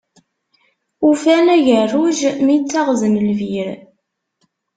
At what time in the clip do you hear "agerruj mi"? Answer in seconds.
1.55-2.55